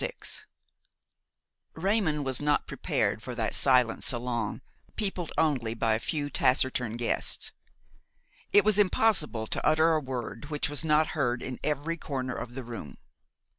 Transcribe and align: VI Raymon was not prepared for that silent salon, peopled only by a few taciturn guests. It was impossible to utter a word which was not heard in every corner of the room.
VI 0.03 0.11
Raymon 1.75 2.23
was 2.23 2.41
not 2.41 2.65
prepared 2.65 3.21
for 3.21 3.35
that 3.35 3.53
silent 3.53 4.03
salon, 4.03 4.63
peopled 4.95 5.31
only 5.37 5.75
by 5.75 5.93
a 5.93 5.99
few 5.99 6.27
taciturn 6.31 6.93
guests. 6.97 7.51
It 8.51 8.65
was 8.65 8.79
impossible 8.79 9.45
to 9.45 9.63
utter 9.63 9.93
a 9.93 9.99
word 9.99 10.45
which 10.45 10.69
was 10.69 10.83
not 10.83 11.09
heard 11.09 11.43
in 11.43 11.59
every 11.63 11.97
corner 11.97 12.33
of 12.33 12.55
the 12.55 12.63
room. 12.63 12.97